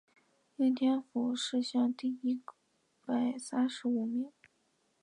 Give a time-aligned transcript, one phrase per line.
[0.55, 2.41] 应天府乡试第一
[3.05, 4.33] 百三十五名。